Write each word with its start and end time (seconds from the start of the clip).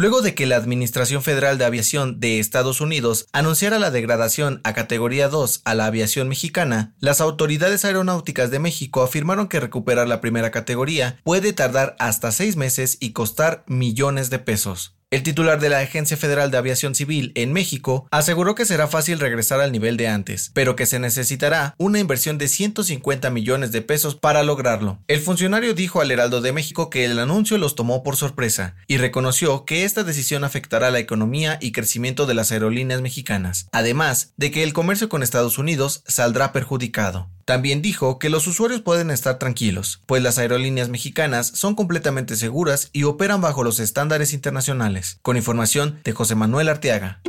Luego 0.00 0.22
de 0.22 0.34
que 0.34 0.46
la 0.46 0.56
Administración 0.56 1.22
Federal 1.22 1.58
de 1.58 1.66
Aviación 1.66 2.20
de 2.20 2.38
Estados 2.38 2.80
Unidos 2.80 3.26
anunciara 3.34 3.78
la 3.78 3.90
degradación 3.90 4.62
a 4.64 4.72
categoría 4.72 5.28
2 5.28 5.60
a 5.66 5.74
la 5.74 5.84
aviación 5.84 6.26
mexicana, 6.26 6.94
las 7.00 7.20
autoridades 7.20 7.84
aeronáuticas 7.84 8.50
de 8.50 8.60
México 8.60 9.02
afirmaron 9.02 9.46
que 9.46 9.60
recuperar 9.60 10.08
la 10.08 10.22
primera 10.22 10.50
categoría 10.50 11.20
puede 11.22 11.52
tardar 11.52 11.96
hasta 11.98 12.32
seis 12.32 12.56
meses 12.56 12.96
y 12.98 13.12
costar 13.12 13.62
millones 13.66 14.30
de 14.30 14.38
pesos. 14.38 14.96
El 15.12 15.24
titular 15.24 15.58
de 15.58 15.70
la 15.70 15.80
Agencia 15.80 16.16
Federal 16.16 16.52
de 16.52 16.58
Aviación 16.58 16.94
Civil 16.94 17.32
en 17.34 17.52
México 17.52 18.06
aseguró 18.12 18.54
que 18.54 18.64
será 18.64 18.86
fácil 18.86 19.18
regresar 19.18 19.60
al 19.60 19.72
nivel 19.72 19.96
de 19.96 20.06
antes, 20.06 20.52
pero 20.54 20.76
que 20.76 20.86
se 20.86 21.00
necesitará 21.00 21.74
una 21.78 21.98
inversión 21.98 22.38
de 22.38 22.46
150 22.46 23.28
millones 23.30 23.72
de 23.72 23.82
pesos 23.82 24.14
para 24.14 24.44
lograrlo. 24.44 25.00
El 25.08 25.18
funcionario 25.18 25.74
dijo 25.74 26.00
al 26.00 26.12
Heraldo 26.12 26.40
de 26.40 26.52
México 26.52 26.90
que 26.90 27.06
el 27.06 27.18
anuncio 27.18 27.58
los 27.58 27.74
tomó 27.74 28.04
por 28.04 28.14
sorpresa 28.14 28.76
y 28.86 28.98
reconoció 28.98 29.64
que 29.64 29.82
esta 29.82 30.04
decisión 30.04 30.44
afectará 30.44 30.92
la 30.92 31.00
economía 31.00 31.58
y 31.60 31.72
crecimiento 31.72 32.26
de 32.26 32.34
las 32.34 32.52
aerolíneas 32.52 33.00
mexicanas, 33.00 33.66
además 33.72 34.32
de 34.36 34.52
que 34.52 34.62
el 34.62 34.72
comercio 34.72 35.08
con 35.08 35.24
Estados 35.24 35.58
Unidos 35.58 36.04
saldrá 36.06 36.52
perjudicado. 36.52 37.28
También 37.50 37.82
dijo 37.82 38.20
que 38.20 38.30
los 38.30 38.46
usuarios 38.46 38.80
pueden 38.80 39.10
estar 39.10 39.40
tranquilos, 39.40 40.02
pues 40.06 40.22
las 40.22 40.38
aerolíneas 40.38 40.88
mexicanas 40.88 41.48
son 41.48 41.74
completamente 41.74 42.36
seguras 42.36 42.90
y 42.92 43.02
operan 43.02 43.40
bajo 43.40 43.64
los 43.64 43.80
estándares 43.80 44.32
internacionales. 44.32 44.99
Con 45.22 45.36
información 45.36 46.00
de 46.04 46.12
José 46.12 46.34
Manuel 46.34 46.68
Arteaga. 46.68 47.20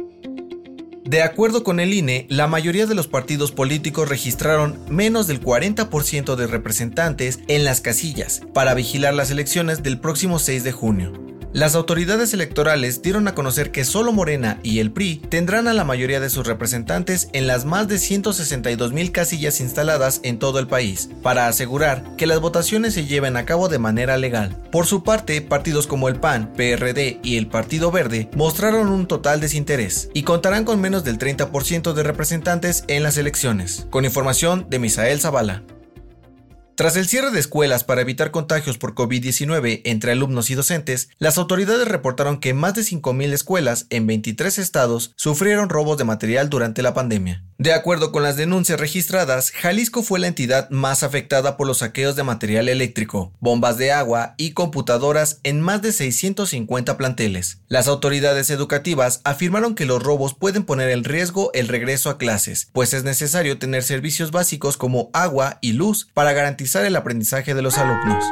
De 1.04 1.24
acuerdo 1.24 1.64
con 1.64 1.80
el 1.80 1.94
INE, 1.94 2.26
la 2.30 2.48
mayoría 2.48 2.86
de 2.86 2.96
los 2.96 3.08
partidos 3.08 3.52
políticos 3.52 4.08
registraron 4.08 4.80
menos 4.88 5.28
del 5.28 5.42
40% 5.42 6.36
de 6.36 6.48
representantes 6.48 7.40
en 7.48 7.64
las 7.64 7.82
casillas 7.82 8.42
para 8.54 8.74
vigilar 8.76 9.14
las 9.14 9.32
elecciones 9.32 9.84
del 9.84 10.00
próximo 10.00 10.40
6 10.40 10.64
de 10.64 10.72
junio. 10.72 11.31
Las 11.54 11.76
autoridades 11.76 12.34
electorales 12.34 13.02
dieron 13.02 13.28
a 13.28 13.36
conocer 13.36 13.72
que 13.72 13.84
solo 13.84 14.14
Morena 14.14 14.62
y 14.64 14.80
el 14.80 14.90
PRI 14.90 15.18
tendrán 15.28 15.68
a 15.68 15.74
la 15.74 15.84
mayoría 15.84 16.22
de 16.22 16.30
sus 16.30 16.48
representantes 16.48 17.28
en 17.34 17.46
las 17.46 17.66
más 17.66 17.90
de 17.90 18.00
162 18.00 18.94
mil 18.94 19.12
casillas 19.12 19.60
instaladas 19.60 20.22
en 20.24 20.40
todo 20.40 20.60
el 20.60 20.68
país, 20.68 21.10
para 21.22 21.48
asegurar 21.48 22.16
que 22.16 22.26
las 22.26 22.40
votaciones 22.40 22.94
se 22.94 23.06
lleven 23.06 23.36
a 23.36 23.44
cabo 23.44 23.68
de 23.68 23.80
manera 23.80 24.16
legal. 24.18 24.56
Por 24.72 24.86
su 24.86 25.04
parte, 25.04 25.42
partidos 25.42 25.88
como 25.88 26.08
el 26.08 26.16
PAN, 26.16 26.54
PRD 26.56 27.20
y 27.22 27.36
el 27.36 27.48
Partido 27.48 27.92
Verde 27.92 28.30
mostraron 28.34 28.88
un 28.88 29.06
total 29.06 29.42
desinterés 29.42 30.10
y 30.14 30.24
contarán 30.24 30.64
con 30.64 30.80
menos 30.80 31.04
del 31.04 31.20
30% 31.20 31.92
de 31.92 32.04
representantes 32.04 32.86
en 32.88 33.04
las 33.04 33.18
elecciones. 33.18 33.88
Con 33.90 34.06
información 34.06 34.68
de 34.70 34.80
Misael 34.80 35.20
Zavala. 35.20 35.64
Tras 36.76 36.96
el 36.96 37.08
cierre 37.08 37.32
de 37.32 37.40
escuelas 37.40 37.84
para 37.84 38.02
evitar 38.02 38.32
contagios 38.32 38.78
por 38.78 38.96
COVID-19 38.96 39.82
entre 39.84 40.14
alumnos 40.14 40.50
y 40.50 40.56
docentes, 40.56 41.10
las 41.20 41.38
autoridades 41.38 41.88
reportaron 41.88 42.40
que 42.40 42.54
más 42.54 42.74
de 42.74 42.82
5.000 42.82 43.34
escuelas 43.34 43.88
en 43.90 44.08
23 44.08 44.58
estados 44.58 45.14
sufrieron 45.16 45.70
robos 45.70 45.98
de 45.98 46.06
material 46.06 46.50
durante 46.50 46.82
la 46.82 46.94
pandemia. 46.94 47.44
De 47.62 47.74
acuerdo 47.74 48.12
con 48.12 48.24
las 48.24 48.38
denuncias 48.38 48.80
registradas, 48.80 49.52
Jalisco 49.52 50.02
fue 50.02 50.20
la 50.20 50.26
entidad 50.26 50.68
más 50.72 51.04
afectada 51.04 51.58
por 51.58 51.68
los 51.68 51.78
saqueos 51.78 52.16
de 52.16 52.24
material 52.24 52.68
eléctrico, 52.70 53.34
bombas 53.40 53.78
de 53.78 53.92
agua 53.92 54.34
y 54.38 54.54
computadoras 54.54 55.40
en 55.44 55.62
más 55.62 55.84
de 55.84 55.92
650 55.92 56.98
planteles. 56.98 57.62
Las 57.68 57.88
autoridades 57.88 58.50
educativas 58.50 59.22
afirmaron 59.26 59.76
que 59.76 59.86
los 59.86 60.02
robos 60.02 60.34
pueden 60.34 60.64
poner 60.64 60.90
en 60.90 61.04
riesgo 61.04 61.52
el 61.54 61.68
regreso 61.68 62.10
a 62.10 62.18
clases, 62.18 62.68
pues 62.74 62.96
es 62.96 63.04
necesario 63.04 63.60
tener 63.60 63.84
servicios 63.84 64.32
básicos 64.32 64.76
como 64.76 65.12
agua 65.14 65.60
y 65.62 65.74
luz 65.74 66.10
para 66.16 66.34
garantizar 66.34 66.84
el 66.84 66.96
aprendizaje 66.96 67.54
de 67.54 67.62
los 67.62 67.78
alumnos. 67.78 68.24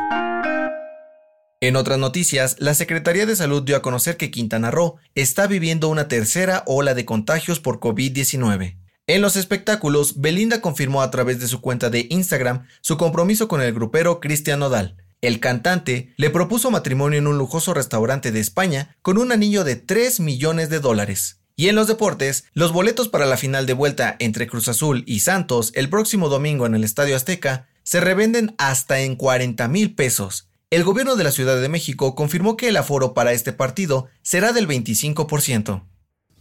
En 1.61 1.75
otras 1.75 2.00
noticias, 2.00 2.56
la 2.57 2.73
Secretaría 2.73 3.28
de 3.28 3.35
Salud 3.35 3.61
dio 3.61 3.78
a 3.78 3.84
conocer 3.84 4.17
que 4.17 4.31
Quintana 4.31 4.72
Roo 4.72 4.96
está 5.13 5.46
viviendo 5.46 5.88
una 5.88 6.07
tercera 6.07 6.63
ola 6.66 6.96
de 6.96 7.06
contagios 7.06 7.59
por 7.59 7.79
COVID-19. 7.79 8.88
En 9.09 9.24
los 9.24 9.38
espectáculos, 9.38 10.22
Belinda 10.22 10.62
confirmó 10.62 11.02
a 11.02 11.09
través 11.09 11.40
de 11.40 11.47
su 11.47 11.62
cuenta 11.62 11.90
de 11.90 12.06
Instagram 12.12 12.68
su 12.80 12.96
compromiso 12.96 13.47
con 13.47 13.59
el 13.59 13.74
grupero 13.74 14.20
Cristian 14.20 14.59
Nodal. 14.59 14.97
El 15.22 15.40
cantante 15.40 16.14
le 16.16 16.30
propuso 16.30 16.70
matrimonio 16.70 17.18
en 17.18 17.25
un 17.25 17.40
lujoso 17.40 17.74
restaurante 17.74 18.31
de 18.31 18.40
España 18.40 18.96
con 19.02 19.18
un 19.18 19.31
anillo 19.31 19.64
de 19.64 19.78
3 19.78 20.20
millones 20.20 20.70
de 20.70 20.80
dólares. 20.80 21.42
Y 21.56 21.70
en 21.70 21.75
los 21.75 21.88
deportes, 21.88 22.44
los 22.53 22.72
boletos 22.72 23.08
para 23.08 23.25
la 23.25 23.36
final 23.36 23.66
de 23.66 23.74
vuelta 23.74 24.16
entre 24.20 24.46
Cruz 24.46 24.68
Azul 24.68 25.03
y 25.08 25.22
Santos 25.22 25.72
el 25.74 25.90
próximo 25.90 26.30
domingo 26.30 26.68
en 26.68 26.76
el 26.76 26.84
Estadio 26.84 27.16
Azteca 27.16 27.68
se 27.81 28.02
revenden 28.02 28.53
hasta 28.59 29.00
en 29.00 29.16
40 29.16 29.68
mil 29.70 29.96
pesos. 29.96 30.50
El 30.70 30.84
gobierno 30.84 31.16
de 31.16 31.24
la 31.24 31.31
Ciudad 31.31 31.59
de 31.59 31.68
México 31.68 32.14
confirmó 32.14 32.58
que 32.58 32.68
el 32.68 32.78
aforo 32.78 33.16
para 33.16 33.34
este 33.34 33.53
partido 33.53 34.08
será 34.22 34.53
del 34.53 34.68
25%. 34.68 35.84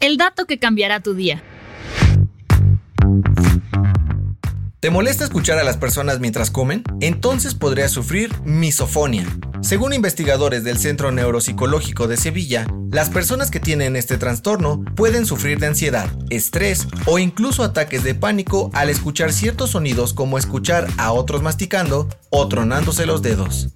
El 0.00 0.18
dato 0.18 0.44
que 0.44 0.58
cambiará 0.58 1.00
tu 1.00 1.14
día. 1.14 1.42
¿Te 4.80 4.90
molesta 4.90 5.24
escuchar 5.24 5.58
a 5.58 5.64
las 5.64 5.76
personas 5.76 6.20
mientras 6.20 6.52
comen? 6.52 6.84
Entonces 7.00 7.54
podrías 7.54 7.90
sufrir 7.90 8.32
misofonia. 8.44 9.26
Según 9.60 9.92
investigadores 9.92 10.62
del 10.62 10.78
Centro 10.78 11.10
Neuropsicológico 11.10 12.06
de 12.06 12.16
Sevilla, 12.16 12.64
las 12.92 13.10
personas 13.10 13.50
que 13.50 13.58
tienen 13.58 13.96
este 13.96 14.18
trastorno 14.18 14.84
pueden 14.94 15.26
sufrir 15.26 15.58
de 15.58 15.66
ansiedad, 15.66 16.08
estrés 16.30 16.86
o 17.06 17.18
incluso 17.18 17.64
ataques 17.64 18.04
de 18.04 18.14
pánico 18.14 18.70
al 18.72 18.88
escuchar 18.88 19.32
ciertos 19.32 19.70
sonidos 19.70 20.14
como 20.14 20.38
escuchar 20.38 20.86
a 20.96 21.10
otros 21.10 21.42
masticando 21.42 22.08
o 22.30 22.46
tronándose 22.46 23.04
los 23.04 23.20
dedos. 23.20 23.70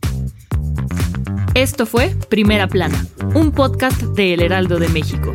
Esto 1.55 1.85
fue 1.85 2.15
Primera 2.29 2.69
Plana, 2.69 3.05
un 3.35 3.51
podcast 3.51 4.01
de 4.01 4.35
El 4.35 4.43
Heraldo 4.43 4.79
de 4.79 4.89
México. 4.89 5.35